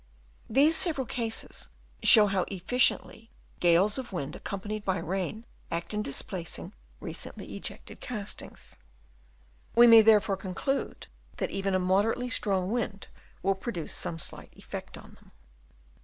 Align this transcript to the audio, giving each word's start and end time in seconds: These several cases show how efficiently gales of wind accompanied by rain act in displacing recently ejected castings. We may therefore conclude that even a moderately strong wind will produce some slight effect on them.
These 0.49 0.75
several 0.77 1.05
cases 1.05 1.69
show 2.01 2.25
how 2.25 2.45
efficiently 2.47 3.29
gales 3.59 3.99
of 3.99 4.11
wind 4.11 4.35
accompanied 4.35 4.83
by 4.83 4.97
rain 4.97 5.45
act 5.69 5.93
in 5.93 6.01
displacing 6.01 6.73
recently 6.99 7.55
ejected 7.55 7.99
castings. 7.99 8.77
We 9.75 9.85
may 9.85 10.01
therefore 10.01 10.37
conclude 10.37 11.05
that 11.37 11.51
even 11.51 11.75
a 11.75 11.79
moderately 11.79 12.31
strong 12.31 12.71
wind 12.71 13.09
will 13.43 13.53
produce 13.53 13.93
some 13.93 14.17
slight 14.17 14.51
effect 14.57 14.97
on 14.97 15.11
them. 15.13 15.33